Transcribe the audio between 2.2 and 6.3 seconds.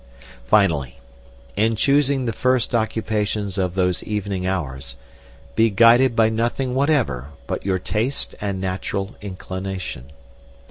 the first occupations of those evening hours, be guided by